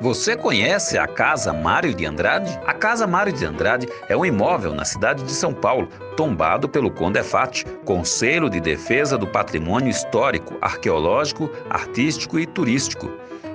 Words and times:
Você 0.00 0.34
conhece 0.34 0.96
a 0.96 1.06
Casa 1.06 1.52
Mário 1.52 1.92
de 1.92 2.06
Andrade? 2.06 2.58
A 2.66 2.72
Casa 2.72 3.06
Mário 3.06 3.34
de 3.34 3.44
Andrade 3.44 3.86
é 4.08 4.16
um 4.16 4.24
imóvel 4.24 4.74
na 4.74 4.82
cidade 4.82 5.22
de 5.22 5.30
São 5.30 5.52
Paulo, 5.52 5.88
tombado 6.16 6.66
pelo 6.66 6.90
Condefat, 6.90 7.66
Conselho 7.84 8.48
de 8.48 8.60
Defesa 8.60 9.18
do 9.18 9.26
Patrimônio 9.26 9.90
Histórico, 9.90 10.56
Arqueológico, 10.62 11.50
Artístico 11.68 12.38
e 12.38 12.46
Turístico 12.46 13.10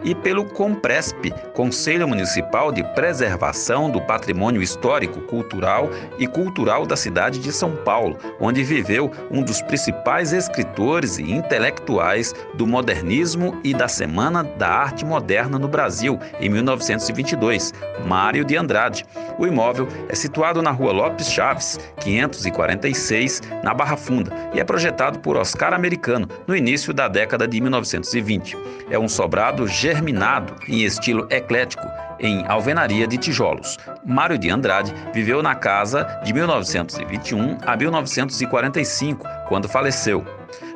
e 0.06 0.14
pelo 0.14 0.46
COMPRESP, 0.46 1.34
Conselho 1.54 2.08
Municipal 2.08 2.72
de 2.72 2.84
Preservação 2.94 3.90
do 3.90 4.00
Patrimônio 4.00 4.62
Histórico, 4.62 5.20
Cultural 5.22 5.90
e 6.20 6.28
Cultural 6.28 6.86
da 6.86 6.96
cidade 6.96 7.40
de 7.40 7.52
São 7.52 7.76
Paulo, 7.78 8.18
onde 8.40 8.64
viveu 8.64 9.12
um 9.32 9.42
dos 9.42 9.62
principais 9.64 10.32
escritores 10.32 11.18
e 11.18 11.32
intelectuais 11.32 12.34
do 12.54 12.68
modernismo 12.68 13.60
e 13.64 13.74
da 13.74 13.88
Semana 13.88 14.44
da 14.44 14.70
Arte 14.70 15.04
Moderna 15.04 15.58
no 15.58 15.68
Brasil, 15.68 16.20
em 16.40 16.50
1922, 16.50 17.74
Mário 18.06 18.46
de 18.46 18.56
Andrade. 18.56 19.06
O 19.40 19.48
imóvel 19.48 19.88
é 20.08 20.14
situado 20.14 20.62
na 20.62 20.70
Rua 20.70 20.92
Lopes 20.92 21.32
Chaves, 21.32 21.80
546, 22.00 23.42
na 23.64 23.74
Barra 23.74 23.98
Funda, 23.98 24.32
e 24.54 24.60
é 24.60 24.64
projetado 24.64 25.20
por 25.20 25.36
Oscar 25.36 25.74
Americano 25.74 26.28
no 26.46 26.56
início 26.56 26.94
da 26.94 27.08
década 27.08 27.48
de 27.48 27.60
1920. 27.60 28.56
É 28.92 29.00
um 29.00 29.10
sobrado 29.10 29.68
germinado 29.96 30.56
em 30.68 30.84
estilo 30.84 31.26
eclético 31.30 31.88
em 32.20 32.46
alvenaria 32.48 33.08
de 33.08 33.18
tijolos. 33.18 33.78
Mário 34.06 34.38
de 34.38 34.50
Andrade 34.50 34.94
viveu 35.14 35.42
na 35.42 35.56
casa 35.56 36.04
de 36.24 36.34
1921 36.34 37.58
a 37.66 37.78
1945, 37.78 39.26
quando 39.48 39.70
faleceu. 39.70 40.26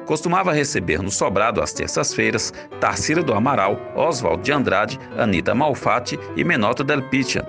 Costumava 0.10 0.52
receber 0.52 1.04
no 1.04 1.12
sobrado 1.12 1.62
às 1.62 1.72
terças-feiras 1.72 2.52
Tarsila 2.80 3.22
do 3.22 3.32
Amaral, 3.32 3.80
Oswald 3.96 4.42
de 4.42 4.52
Andrade, 4.52 5.00
Anita 5.16 5.54
Malfatti 5.54 6.20
e 6.36 6.44
Menoto 6.44 6.84
Del 6.84 7.04
Picha, 7.10 7.48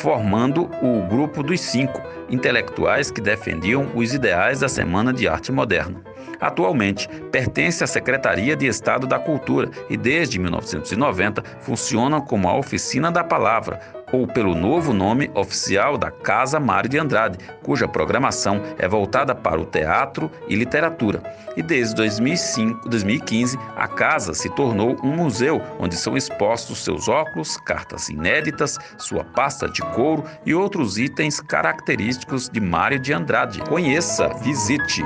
formando 0.00 0.70
o 0.80 1.04
Grupo 1.08 1.42
dos 1.42 1.60
Cinco, 1.60 2.00
intelectuais 2.30 3.10
que 3.10 3.20
defendiam 3.20 3.90
os 3.96 4.14
ideais 4.14 4.60
da 4.60 4.68
Semana 4.68 5.12
de 5.12 5.26
Arte 5.26 5.50
Moderna. 5.50 6.00
Atualmente, 6.40 7.08
pertence 7.32 7.82
à 7.82 7.86
Secretaria 7.88 8.54
de 8.54 8.68
Estado 8.68 9.04
da 9.04 9.18
Cultura 9.18 9.68
e, 9.90 9.96
desde 9.96 10.38
1990, 10.38 11.42
funciona 11.62 12.20
como 12.20 12.48
a 12.48 12.56
Oficina 12.56 13.10
da 13.10 13.24
Palavra, 13.24 13.80
ou 14.12 14.26
pelo 14.26 14.54
novo 14.54 14.92
nome 14.92 15.30
oficial 15.34 15.96
da 15.96 16.10
Casa 16.10 16.58
Mário 16.58 16.88
de 16.88 16.98
Andrade, 16.98 17.38
cuja 17.62 17.88
programação 17.88 18.62
é 18.78 18.88
voltada 18.88 19.34
para 19.34 19.60
o 19.60 19.66
teatro 19.66 20.30
e 20.48 20.54
literatura. 20.54 21.22
E 21.56 21.62
desde 21.62 21.94
2005, 21.96 22.88
2015, 22.88 23.58
a 23.76 23.88
casa 23.88 24.34
se 24.34 24.48
tornou 24.50 24.96
um 25.02 25.14
museu 25.14 25.60
onde 25.78 25.96
são 25.96 26.16
expostos 26.16 26.84
seus 26.84 27.08
óculos, 27.08 27.56
cartas 27.58 28.08
inéditas, 28.08 28.78
sua 28.96 29.24
pasta 29.24 29.68
de 29.68 29.82
couro 29.94 30.24
e 30.44 30.54
outros 30.54 30.98
itens 30.98 31.40
característicos 31.40 32.48
de 32.48 32.60
Mário 32.60 32.98
de 32.98 33.12
Andrade. 33.12 33.60
Conheça, 33.62 34.28
visite. 34.42 35.02